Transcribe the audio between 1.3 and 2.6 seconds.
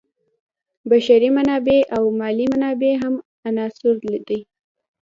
منابع او مالي